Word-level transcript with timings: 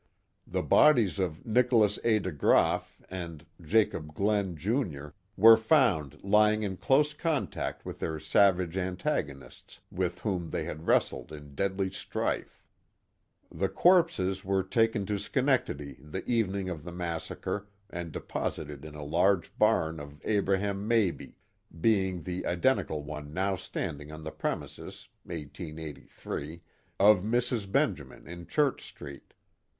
The 0.47 0.63
bodies 0.63 1.19
of 1.19 1.45
Nicholas 1.45 1.99
A. 2.03 2.17
DeGraaf 2.19 3.03
and 3.07 3.45
Jacob 3.61 4.15
Glen, 4.15 4.55
Jr., 4.55 5.09
were 5.37 5.57
found 5.57 6.23
lying 6.23 6.63
in 6.63 6.77
close 6.77 7.13
contact 7.13 7.85
with 7.85 7.99
their 7.99 8.17
savage 8.19 8.77
antagonists, 8.77 9.79
with 9.91 10.21
whom 10.21 10.49
they 10.49 10.63
had 10.65 10.87
wrestled 10.87 11.31
in 11.31 11.53
deadly 11.53 11.91
strife. 11.91 12.63
The 13.51 13.69
corpses 13.69 14.43
were 14.43 14.63
taken 14.63 15.05
to 15.05 15.19
Schenectady 15.19 15.99
the 16.01 16.25
evening 16.25 16.67
of 16.67 16.83
the 16.83 16.91
massacre 16.91 17.67
and 17.87 18.11
deposited 18.11 18.83
in 18.83 18.95
a 18.95 19.03
large 19.03 19.55
barn 19.59 19.99
of 19.99 20.19
Abraham 20.25 20.87
Mabee, 20.87 21.37
being 21.79 22.23
the 22.23 22.47
identical 22.47 23.03
one 23.03 23.35
now 23.35 23.55
standing 23.55 24.11
on 24.11 24.23
the 24.23 24.31
premises 24.31 25.09
(1883) 25.25 26.63
of 26.99 27.21
Mrs. 27.21 27.71
Benjamin 27.71 28.25
in 28.27 28.47
Church 28.47 28.81
Street. 28.83 29.35